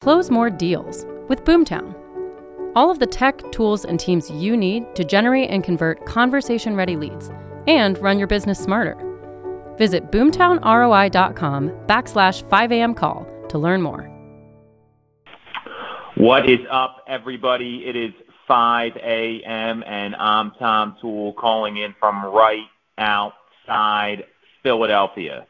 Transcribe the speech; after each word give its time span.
Close 0.00 0.30
more 0.30 0.48
deals 0.48 1.04
with 1.28 1.44
Boomtown. 1.44 1.94
All 2.74 2.90
of 2.90 3.00
the 3.00 3.06
tech, 3.06 3.52
tools, 3.52 3.84
and 3.84 4.00
teams 4.00 4.30
you 4.30 4.56
need 4.56 4.94
to 4.94 5.04
generate 5.04 5.50
and 5.50 5.62
convert 5.62 6.06
conversation 6.06 6.74
ready 6.74 6.96
leads 6.96 7.30
and 7.66 7.98
run 7.98 8.18
your 8.18 8.26
business 8.26 8.58
smarter. 8.58 8.96
Visit 9.76 10.10
boomtownroi.com 10.10 11.68
backslash 11.86 12.42
5am 12.44 12.96
call 12.96 13.26
to 13.50 13.58
learn 13.58 13.82
more. 13.82 14.08
What 16.16 16.48
is 16.48 16.60
up, 16.70 17.04
everybody? 17.06 17.84
It 17.86 17.94
is 17.94 18.14
5 18.48 18.92
a.m. 18.96 19.84
and 19.86 20.16
I'm 20.16 20.52
Tom 20.58 20.96
Toole 21.02 21.34
calling 21.34 21.76
in 21.76 21.94
from 22.00 22.24
right 22.24 22.64
outside 22.96 24.24
Philadelphia. 24.62 25.46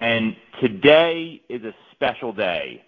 And 0.00 0.36
today 0.60 1.40
is 1.48 1.62
a 1.64 1.74
special 1.94 2.34
day. 2.34 2.82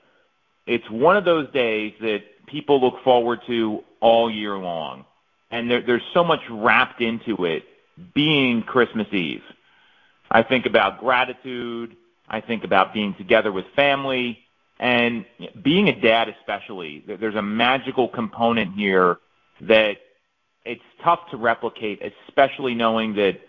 It's 0.66 0.88
one 0.90 1.16
of 1.16 1.24
those 1.24 1.50
days 1.52 1.94
that 2.00 2.22
people 2.46 2.80
look 2.80 3.02
forward 3.02 3.40
to 3.46 3.82
all 4.00 4.30
year 4.30 4.56
long. 4.56 5.04
And 5.50 5.70
there, 5.70 5.82
there's 5.82 6.02
so 6.14 6.24
much 6.24 6.40
wrapped 6.50 7.00
into 7.00 7.44
it 7.44 7.64
being 8.14 8.62
Christmas 8.62 9.06
Eve. 9.12 9.42
I 10.30 10.42
think 10.42 10.66
about 10.66 11.00
gratitude. 11.00 11.96
I 12.28 12.40
think 12.40 12.64
about 12.64 12.94
being 12.94 13.14
together 13.14 13.52
with 13.52 13.66
family 13.76 14.38
and 14.78 15.26
being 15.62 15.88
a 15.88 16.00
dad 16.00 16.28
especially. 16.28 17.04
There's 17.06 17.34
a 17.34 17.42
magical 17.42 18.08
component 18.08 18.74
here 18.74 19.18
that 19.60 19.98
it's 20.64 20.82
tough 21.02 21.20
to 21.30 21.36
replicate, 21.36 22.00
especially 22.28 22.74
knowing 22.74 23.14
that 23.16 23.40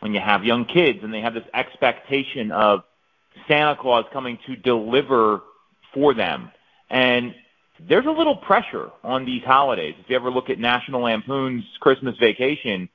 when 0.00 0.14
you 0.14 0.20
have 0.20 0.44
young 0.44 0.64
kids 0.64 1.00
and 1.02 1.12
they 1.12 1.20
have 1.20 1.34
this 1.34 1.44
expectation 1.54 2.50
of 2.50 2.82
Santa 3.46 3.76
Claus 3.76 4.04
coming 4.12 4.38
to 4.46 4.56
deliver 4.56 5.42
for 5.92 6.14
them. 6.14 6.50
And 6.90 7.34
there's 7.88 8.06
a 8.06 8.10
little 8.10 8.36
pressure 8.36 8.90
on 9.02 9.24
these 9.24 9.42
holidays. 9.42 9.94
If 9.98 10.10
you 10.10 10.16
ever 10.16 10.30
look 10.30 10.50
at 10.50 10.58
National 10.58 11.02
Lampoon's 11.02 11.64
Christmas 11.80 12.16
Vacation, 12.18 12.88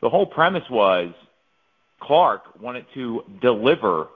the 0.00 0.08
whole 0.08 0.26
premise 0.26 0.68
was 0.70 1.12
Clark 2.00 2.60
wanted 2.60 2.86
to 2.94 3.24
deliver 3.40 4.08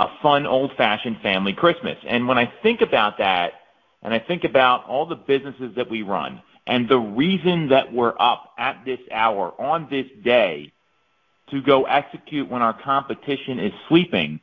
a 0.00 0.08
fun 0.22 0.46
old-fashioned 0.46 1.20
family 1.20 1.52
Christmas. 1.52 1.98
And 2.06 2.26
when 2.26 2.38
I 2.38 2.52
think 2.62 2.80
about 2.80 3.18
that, 3.18 3.52
and 4.02 4.12
I 4.12 4.18
think 4.18 4.44
about 4.44 4.86
all 4.86 5.06
the 5.06 5.14
businesses 5.14 5.74
that 5.76 5.90
we 5.90 6.02
run, 6.02 6.42
and 6.66 6.88
the 6.88 6.98
reason 6.98 7.68
that 7.68 7.92
we're 7.92 8.14
up 8.18 8.52
at 8.58 8.84
this 8.84 9.00
hour 9.12 9.52
on 9.60 9.88
this 9.90 10.06
day 10.24 10.72
to 11.50 11.60
go 11.60 11.84
execute 11.84 12.48
when 12.48 12.62
our 12.62 12.72
competition 12.82 13.58
is 13.58 13.72
sleeping, 13.88 14.40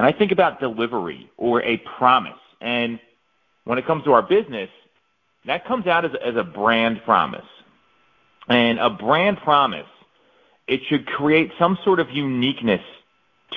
and 0.00 0.06
I 0.06 0.12
think 0.12 0.32
about 0.32 0.60
delivery 0.60 1.30
or 1.36 1.62
a 1.62 1.76
promise. 1.76 2.38
And 2.62 2.98
when 3.64 3.76
it 3.76 3.86
comes 3.86 4.02
to 4.04 4.12
our 4.12 4.22
business, 4.22 4.70
that 5.44 5.66
comes 5.66 5.86
out 5.86 6.06
as, 6.06 6.12
as 6.24 6.36
a 6.36 6.42
brand 6.42 7.02
promise. 7.04 7.44
And 8.48 8.78
a 8.78 8.88
brand 8.88 9.36
promise, 9.42 9.84
it 10.66 10.80
should 10.88 11.06
create 11.06 11.52
some 11.58 11.76
sort 11.84 12.00
of 12.00 12.08
uniqueness 12.08 12.80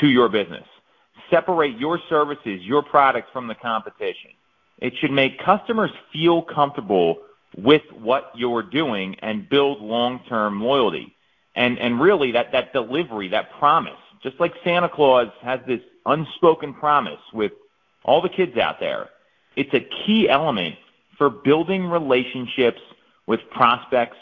to 0.01 0.07
your 0.09 0.27
business. 0.27 0.65
Separate 1.29 1.79
your 1.79 1.97
services, 2.09 2.59
your 2.61 2.83
products 2.83 3.29
from 3.31 3.47
the 3.47 3.55
competition. 3.55 4.31
It 4.79 4.97
should 4.99 5.11
make 5.11 5.39
customers 5.39 5.91
feel 6.11 6.41
comfortable 6.41 7.19
with 7.57 7.83
what 7.97 8.33
you're 8.35 8.63
doing 8.63 9.15
and 9.19 9.47
build 9.47 9.79
long-term 9.79 10.61
loyalty. 10.61 11.15
And, 11.55 11.79
and 11.79 12.01
really 12.01 12.33
that, 12.33 12.51
that 12.51 12.73
delivery, 12.73 13.29
that 13.29 13.53
promise, 13.59 13.93
just 14.23 14.39
like 14.39 14.53
Santa 14.63 14.89
Claus 14.89 15.27
has 15.41 15.59
this 15.67 15.81
unspoken 16.05 16.73
promise 16.73 17.19
with 17.33 17.51
all 18.03 18.21
the 18.21 18.29
kids 18.29 18.57
out 18.57 18.79
there, 18.79 19.09
it's 19.55 19.73
a 19.73 19.87
key 20.05 20.27
element 20.29 20.75
for 21.17 21.29
building 21.29 21.85
relationships 21.85 22.81
with 23.27 23.39
prospects 23.51 24.17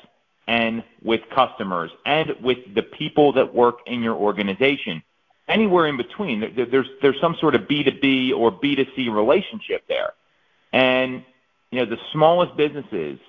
and 0.47 0.83
with 1.03 1.21
customers 1.33 1.91
and 2.05 2.33
with 2.41 2.57
the 2.75 2.83
people 2.83 3.31
that 3.33 3.53
work 3.53 3.77
in 3.85 4.01
your 4.01 4.15
organization. 4.15 5.01
Anywhere 5.47 5.87
in 5.87 5.97
between, 5.97 6.39
there's 6.55 6.87
there's 7.01 7.19
some 7.19 7.35
sort 7.39 7.55
of 7.55 7.61
B2B 7.61 8.33
or 8.33 8.51
B2C 8.51 9.13
relationship 9.13 9.83
there. 9.87 10.13
And 10.71 11.23
you 11.71 11.79
know, 11.79 11.85
the 11.85 11.97
smallest 12.11 12.55
businesses 12.57 13.19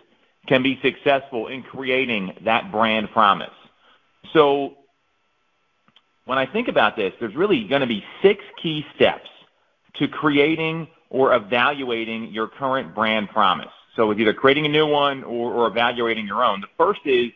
can 0.47 0.63
be 0.63 0.79
successful 0.83 1.49
in 1.49 1.63
creating 1.63 2.35
that 2.45 2.71
brand 2.73 3.11
promise. 3.13 3.51
So 4.33 4.77
when 6.25 6.39
I 6.39 6.47
think 6.47 6.69
about 6.69 6.97
this, 6.97 7.13
there's 7.21 7.35
really 7.35 7.65
going 7.65 7.81
to 7.81 7.87
be 7.87 8.05
six 8.23 8.43
key 8.63 8.85
steps 8.95 9.29
to 9.95 10.09
creating 10.09 10.89
or 11.11 11.35
evaluating 11.35 12.33
your 12.33 12.49
current 12.49 12.95
brand 12.95 13.29
promise. 13.29 13.73
So 13.97 14.11
it's 14.11 14.21
either 14.21 14.33
creating 14.33 14.65
a 14.67 14.71
new 14.71 14.87
one 14.87 15.23
or, 15.25 15.53
or 15.53 15.67
evaluating 15.67 16.27
your 16.27 16.43
own. 16.43 16.61
The 16.61 16.69
first 16.79 17.01
is 17.05 17.31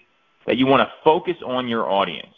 that 0.46 0.56
you 0.56 0.66
want 0.66 0.80
to 0.80 0.92
focus 1.04 1.36
on 1.44 1.68
your 1.68 1.86
audience. 1.86 2.32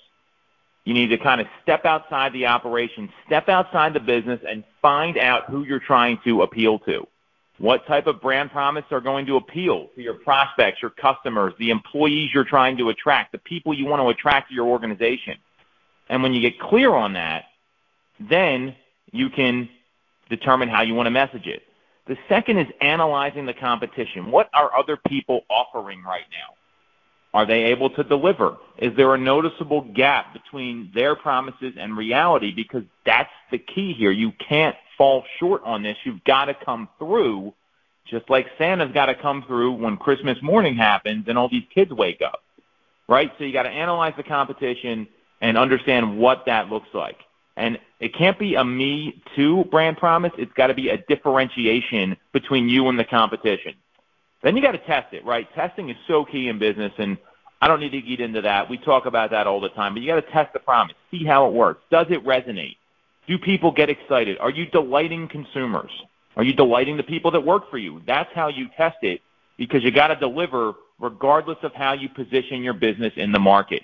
You 0.84 0.94
need 0.94 1.08
to 1.08 1.18
kind 1.18 1.40
of 1.40 1.46
step 1.62 1.84
outside 1.84 2.32
the 2.32 2.46
operation, 2.46 3.10
step 3.26 3.48
outside 3.48 3.92
the 3.92 4.00
business, 4.00 4.40
and 4.48 4.64
find 4.80 5.18
out 5.18 5.44
who 5.50 5.64
you're 5.64 5.78
trying 5.78 6.18
to 6.24 6.42
appeal 6.42 6.78
to. 6.80 7.06
What 7.58 7.86
type 7.86 8.06
of 8.06 8.22
brand 8.22 8.50
promise 8.50 8.84
are 8.90 9.00
going 9.00 9.26
to 9.26 9.36
appeal 9.36 9.88
to 9.96 10.02
your 10.02 10.14
prospects, 10.14 10.80
your 10.80 10.92
customers, 10.92 11.52
the 11.58 11.70
employees 11.70 12.30
you're 12.32 12.44
trying 12.44 12.76
to 12.78 12.88
attract, 12.88 13.32
the 13.32 13.38
people 13.38 13.74
you 13.74 13.84
want 13.84 14.00
to 14.00 14.08
attract 14.08 14.48
to 14.48 14.54
your 14.54 14.66
organization? 14.66 15.36
And 16.08 16.22
when 16.22 16.32
you 16.32 16.40
get 16.40 16.58
clear 16.58 16.94
on 16.94 17.14
that, 17.14 17.44
then 18.20 18.74
you 19.12 19.30
can 19.30 19.68
determine 20.28 20.68
how 20.68 20.82
you 20.82 20.94
want 20.94 21.06
to 21.06 21.10
message 21.10 21.46
it. 21.46 21.62
The 22.06 22.16
second 22.28 22.58
is 22.58 22.66
analyzing 22.80 23.46
the 23.46 23.54
competition. 23.54 24.30
What 24.30 24.48
are 24.54 24.76
other 24.76 24.96
people 24.96 25.42
offering 25.50 26.02
right 26.02 26.24
now? 26.30 26.54
Are 27.34 27.44
they 27.44 27.64
able 27.64 27.90
to 27.90 28.02
deliver? 28.02 28.56
Is 28.78 28.96
there 28.96 29.14
a 29.14 29.18
noticeable 29.18 29.82
gap 29.82 30.32
between 30.32 30.90
their 30.94 31.14
promises 31.14 31.74
and 31.78 31.96
reality? 31.96 32.52
Because 32.52 32.84
that's 33.04 33.30
the 33.50 33.58
key 33.58 33.92
here. 33.92 34.10
You 34.10 34.32
can't 34.32 34.76
fall 34.96 35.24
short 35.38 35.62
on 35.64 35.82
this. 35.82 35.98
You've 36.04 36.24
got 36.24 36.46
to 36.46 36.54
come 36.54 36.88
through, 36.98 37.52
just 38.06 38.30
like 38.30 38.46
Santa's 38.56 38.92
got 38.92 39.06
to 39.06 39.14
come 39.14 39.44
through 39.46 39.72
when 39.72 39.98
Christmas 39.98 40.38
morning 40.40 40.74
happens 40.74 41.26
and 41.28 41.36
all 41.36 41.50
these 41.50 41.66
kids 41.74 41.92
wake 41.92 42.22
up, 42.22 42.42
right? 43.06 43.30
So 43.36 43.44
you 43.44 43.52
got 43.52 43.64
to 43.64 43.70
analyze 43.70 44.14
the 44.16 44.22
competition 44.22 45.06
and 45.40 45.56
understand 45.56 46.18
what 46.18 46.44
that 46.46 46.68
looks 46.68 46.88
like. 46.92 47.18
And 47.56 47.78
it 48.00 48.14
can't 48.14 48.38
be 48.38 48.54
a 48.54 48.64
me 48.64 49.20
too 49.34 49.64
brand 49.64 49.96
promise. 49.96 50.32
It's 50.38 50.52
got 50.52 50.68
to 50.68 50.74
be 50.74 50.90
a 50.90 50.98
differentiation 51.08 52.16
between 52.32 52.68
you 52.68 52.88
and 52.88 52.98
the 52.98 53.04
competition. 53.04 53.74
Then 54.42 54.56
you 54.56 54.62
got 54.62 54.72
to 54.72 54.78
test 54.78 55.12
it, 55.12 55.24
right? 55.24 55.52
Testing 55.54 55.90
is 55.90 55.96
so 56.06 56.24
key 56.24 56.48
in 56.48 56.58
business, 56.60 56.92
and 56.98 57.18
I 57.60 57.66
don't 57.66 57.80
need 57.80 57.90
to 57.90 58.00
get 58.00 58.20
into 58.20 58.40
that. 58.42 58.70
We 58.70 58.78
talk 58.78 59.06
about 59.06 59.30
that 59.30 59.48
all 59.48 59.60
the 59.60 59.70
time, 59.70 59.94
but 59.94 60.02
you 60.02 60.08
got 60.08 60.24
to 60.24 60.30
test 60.30 60.52
the 60.52 60.60
promise, 60.60 60.94
see 61.10 61.24
how 61.24 61.48
it 61.48 61.52
works. 61.52 61.82
Does 61.90 62.06
it 62.10 62.24
resonate? 62.24 62.76
Do 63.26 63.36
people 63.38 63.72
get 63.72 63.90
excited? 63.90 64.38
Are 64.38 64.50
you 64.50 64.66
delighting 64.66 65.28
consumers? 65.28 65.90
Are 66.36 66.44
you 66.44 66.52
delighting 66.52 66.96
the 66.96 67.02
people 67.02 67.32
that 67.32 67.44
work 67.44 67.68
for 67.68 67.78
you? 67.78 68.00
That's 68.06 68.32
how 68.32 68.48
you 68.48 68.68
test 68.76 68.98
it 69.02 69.20
because 69.56 69.82
you 69.82 69.90
got 69.90 70.08
to 70.08 70.16
deliver 70.16 70.74
regardless 71.00 71.58
of 71.62 71.74
how 71.74 71.92
you 71.92 72.08
position 72.08 72.62
your 72.62 72.74
business 72.74 73.12
in 73.16 73.32
the 73.32 73.38
market. 73.38 73.82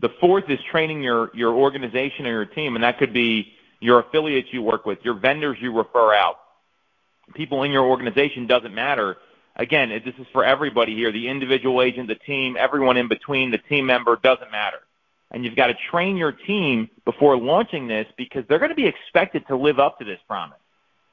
The 0.00 0.08
fourth 0.20 0.48
is 0.48 0.58
training 0.70 1.02
your, 1.02 1.30
your 1.34 1.52
organization 1.52 2.26
or 2.26 2.30
your 2.30 2.46
team, 2.46 2.74
and 2.74 2.84
that 2.84 2.98
could 2.98 3.12
be 3.12 3.52
your 3.80 4.00
affiliates 4.00 4.48
you 4.52 4.62
work 4.62 4.86
with, 4.86 4.98
your 5.02 5.14
vendors 5.14 5.58
you 5.60 5.76
refer 5.76 6.14
out. 6.14 6.38
People 7.34 7.62
in 7.62 7.70
your 7.70 7.84
organization 7.84 8.46
doesn't 8.46 8.74
matter. 8.74 9.18
Again, 9.56 9.90
this 10.04 10.14
is 10.18 10.26
for 10.32 10.44
everybody 10.44 10.94
here, 10.94 11.12
the 11.12 11.28
individual 11.28 11.82
agent, 11.82 12.08
the 12.08 12.14
team, 12.14 12.56
everyone 12.58 12.96
in 12.96 13.08
between, 13.08 13.50
the 13.50 13.58
team 13.58 13.86
member, 13.86 14.18
doesn't 14.22 14.50
matter. 14.50 14.78
And 15.32 15.44
you've 15.44 15.56
got 15.56 15.68
to 15.68 15.74
train 15.90 16.16
your 16.16 16.32
team 16.32 16.88
before 17.04 17.36
launching 17.36 17.86
this 17.86 18.06
because 18.16 18.44
they're 18.48 18.58
going 18.58 18.70
to 18.70 18.74
be 18.74 18.86
expected 18.86 19.46
to 19.48 19.56
live 19.56 19.78
up 19.78 19.98
to 19.98 20.04
this 20.04 20.18
promise. 20.26 20.58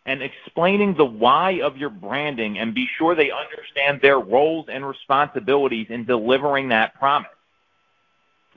And 0.06 0.24
explaining 0.24 0.96
the 0.96 1.06
why 1.06 1.59
of 1.62 1.76
your 1.78 1.90
branding 1.90 2.58
and 2.58 2.74
be 2.74 2.88
sure 2.97 3.14
they 3.14 3.32
understand 3.32 4.00
their 4.02 4.20
roles 4.20 4.67
and 4.70 4.88
responsibilities 4.88 5.88
in 5.90 6.06
delivering 6.06 6.70
that 6.70 6.96
promise. 6.96 7.29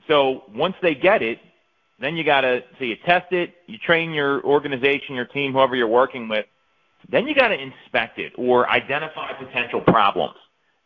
So 0.07 0.43
once 0.53 0.75
they 0.81 0.95
get 0.95 1.21
it, 1.21 1.39
then 1.99 2.15
you 2.17 2.23
got 2.23 2.41
to 2.41 2.63
so 2.79 2.85
you 2.85 2.95
test 3.05 3.31
it, 3.31 3.53
you 3.67 3.77
train 3.77 4.11
your 4.11 4.43
organization, 4.43 5.15
your 5.15 5.25
team, 5.25 5.53
whoever 5.53 5.75
you're 5.75 5.87
working 5.87 6.27
with. 6.27 6.45
Then 7.09 7.27
you 7.27 7.35
got 7.35 7.49
to 7.49 7.59
inspect 7.59 8.19
it 8.19 8.33
or 8.37 8.69
identify 8.69 9.33
potential 9.33 9.81
problems. 9.81 10.35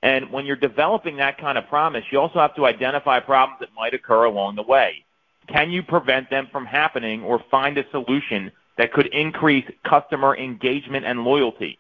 And 0.02 0.32
when 0.32 0.46
you're 0.46 0.56
developing 0.56 1.18
that 1.18 1.38
kind 1.38 1.58
of 1.58 1.68
promise, 1.68 2.04
you 2.12 2.20
also 2.20 2.40
have 2.40 2.56
to 2.56 2.66
identify 2.66 3.20
problems 3.20 3.60
that 3.60 3.70
might 3.76 3.94
occur 3.94 4.26
along 4.26 4.56
the 4.56 4.64
way. 4.64 5.04
Can 5.48 5.72
you 5.72 5.84
prevent 5.84 6.30
them 6.30 6.48
from 6.52 6.66
happening 6.66 7.24
or 7.24 7.44
find 7.52 7.78
a 7.78 7.90
solution 7.92 8.52
that 8.78 8.94
could 8.94 9.08
increase 9.08 9.66
customer 9.84 10.36
engagement 10.36 11.06
and 11.06 11.24
loyalty? 11.24 11.80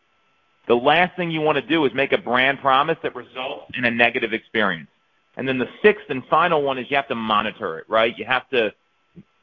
The 0.67 0.75
last 0.75 1.15
thing 1.15 1.29
you 1.29 1.41
want 1.41 1.57
to 1.57 1.61
do 1.61 1.85
is 1.85 1.93
make 1.93 2.11
a 2.11 2.17
brand 2.17 2.59
promise 2.59 2.97
that 3.03 3.15
results 3.15 3.71
in 3.77 3.85
a 3.85 3.91
negative 3.91 4.33
experience. 4.33 4.89
And 5.37 5.47
then 5.47 5.57
the 5.57 5.69
sixth 5.81 6.05
and 6.09 6.23
final 6.27 6.61
one 6.63 6.77
is 6.77 6.89
you 6.89 6.95
have 6.95 7.07
to 7.09 7.15
monitor 7.15 7.79
it, 7.79 7.85
right? 7.89 8.17
You 8.17 8.25
have 8.25 8.49
to 8.49 8.73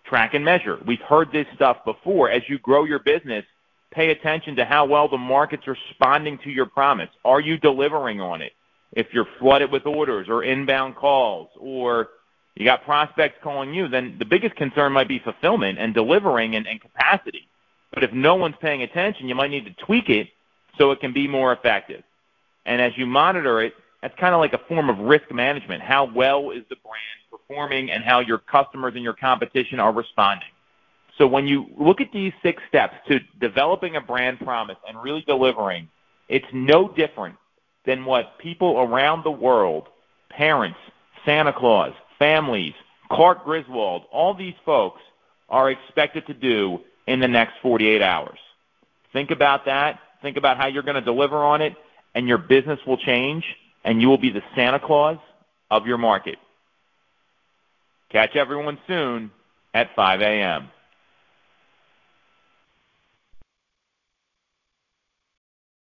track 0.04 0.34
and 0.34 0.44
measure. 0.44 0.78
We've 0.86 1.00
heard 1.00 1.30
this 1.32 1.46
stuff 1.54 1.78
before. 1.84 2.30
As 2.30 2.42
you 2.48 2.58
grow 2.58 2.84
your 2.84 2.98
business, 2.98 3.44
pay 3.92 4.10
attention 4.10 4.56
to 4.56 4.64
how 4.64 4.86
well 4.86 5.08
the 5.08 5.18
market's 5.18 5.66
responding 5.66 6.38
to 6.44 6.50
your 6.50 6.66
promise. 6.66 7.10
Are 7.24 7.40
you 7.40 7.58
delivering 7.58 8.20
on 8.20 8.42
it? 8.42 8.52
If 8.92 9.08
you're 9.12 9.28
flooded 9.38 9.70
with 9.70 9.86
orders 9.86 10.28
or 10.28 10.44
inbound 10.44 10.96
calls 10.96 11.48
or 11.58 12.08
you 12.54 12.64
got 12.64 12.84
prospects 12.84 13.38
calling 13.42 13.72
you, 13.72 13.88
then 13.88 14.16
the 14.18 14.24
biggest 14.24 14.56
concern 14.56 14.92
might 14.92 15.08
be 15.08 15.18
fulfillment 15.18 15.78
and 15.78 15.94
delivering 15.94 16.56
and, 16.56 16.66
and 16.66 16.80
capacity. 16.80 17.48
But 17.92 18.04
if 18.04 18.12
no 18.12 18.34
one's 18.34 18.56
paying 18.60 18.82
attention, 18.82 19.28
you 19.28 19.34
might 19.34 19.50
need 19.50 19.64
to 19.64 19.84
tweak 19.84 20.08
it 20.08 20.28
so 20.78 20.90
it 20.90 21.00
can 21.00 21.12
be 21.12 21.28
more 21.28 21.52
effective. 21.52 22.02
And 22.66 22.80
as 22.80 22.92
you 22.96 23.06
monitor 23.06 23.62
it, 23.62 23.74
that's 24.02 24.14
kind 24.18 24.34
of 24.34 24.40
like 24.40 24.52
a 24.52 24.60
form 24.68 24.90
of 24.90 24.98
risk 24.98 25.30
management. 25.30 25.82
How 25.82 26.04
well 26.04 26.50
is 26.50 26.64
the 26.68 26.76
brand 26.76 27.22
performing 27.30 27.90
and 27.90 28.02
how 28.04 28.18
your 28.18 28.38
customers 28.38 28.94
and 28.94 29.04
your 29.04 29.14
competition 29.14 29.80
are 29.80 29.92
responding? 29.92 30.48
So 31.18 31.26
when 31.26 31.46
you 31.46 31.66
look 31.78 32.00
at 32.00 32.10
these 32.12 32.32
six 32.42 32.62
steps 32.68 32.96
to 33.08 33.20
developing 33.40 33.96
a 33.96 34.00
brand 34.00 34.40
promise 34.40 34.78
and 34.88 35.00
really 35.00 35.22
delivering, 35.26 35.88
it's 36.28 36.46
no 36.52 36.88
different 36.88 37.36
than 37.84 38.04
what 38.04 38.38
people 38.38 38.80
around 38.80 39.22
the 39.22 39.30
world, 39.30 39.88
parents, 40.30 40.78
Santa 41.24 41.52
Claus, 41.52 41.92
families, 42.18 42.74
Clark 43.10 43.44
Griswold, 43.44 44.04
all 44.10 44.34
these 44.34 44.54
folks 44.64 45.00
are 45.48 45.70
expected 45.70 46.26
to 46.26 46.34
do 46.34 46.80
in 47.06 47.20
the 47.20 47.28
next 47.28 47.54
48 47.62 48.00
hours. 48.02 48.38
Think 49.12 49.30
about 49.30 49.66
that. 49.66 50.00
Think 50.22 50.36
about 50.36 50.56
how 50.56 50.66
you're 50.66 50.82
going 50.82 50.94
to 50.94 51.00
deliver 51.00 51.36
on 51.36 51.60
it, 51.60 51.74
and 52.14 52.26
your 52.26 52.38
business 52.38 52.78
will 52.86 52.96
change, 52.96 53.44
and 53.84 54.00
you 54.00 54.08
will 54.08 54.18
be 54.18 54.30
the 54.30 54.42
Santa 54.54 54.78
Claus 54.78 55.18
of 55.70 55.86
your 55.86 55.98
market. 55.98 56.36
Catch 58.10 58.36
everyone 58.36 58.78
soon 58.86 59.30
at 59.74 59.94
5 59.96 60.20
a.m. 60.20 60.68